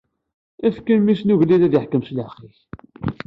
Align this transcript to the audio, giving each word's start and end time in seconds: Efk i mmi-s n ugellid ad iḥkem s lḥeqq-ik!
Efk 0.67 0.85
i 0.93 0.95
mmi-s 0.97 1.21
n 1.23 1.33
ugellid 1.33 1.63
ad 1.67 1.73
iḥkem 1.79 2.03
s 2.03 2.09
lḥeqq-ik! 2.17 2.57